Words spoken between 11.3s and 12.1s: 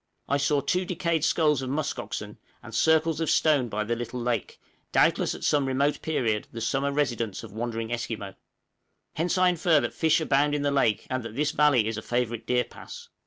this valley is a